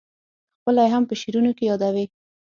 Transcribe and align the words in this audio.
خپله 0.59 0.81
یې 0.85 0.93
هم 0.93 1.03
په 1.09 1.13
شعرونو 1.21 1.51
کې 1.57 1.63
یادوې. 1.69 2.05